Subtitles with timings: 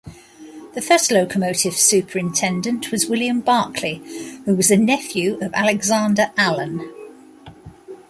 [0.73, 4.01] The first locomotive superintendent was William Barclay,
[4.45, 6.91] who was a nephew of Alexander Allan.